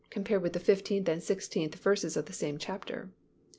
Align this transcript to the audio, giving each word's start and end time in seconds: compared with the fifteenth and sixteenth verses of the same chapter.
compared 0.09 0.41
with 0.41 0.53
the 0.53 0.59
fifteenth 0.59 1.07
and 1.07 1.21
sixteenth 1.21 1.75
verses 1.75 2.17
of 2.17 2.25
the 2.25 2.33
same 2.33 2.57
chapter. 2.57 3.11